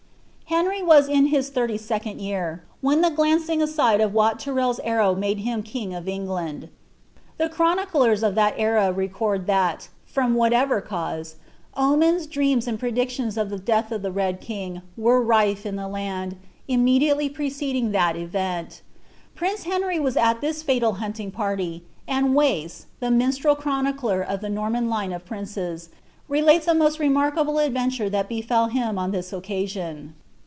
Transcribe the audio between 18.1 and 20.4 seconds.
event* Prince Henry was